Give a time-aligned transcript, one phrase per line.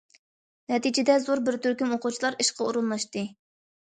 [0.71, 3.27] نەتىجىدە، زور بىر تۈركۈم ئوقۇغۇچىلار ئىشقا ئورۇنلاشتى.